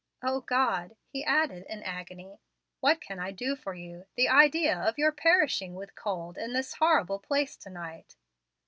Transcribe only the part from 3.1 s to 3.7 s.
I do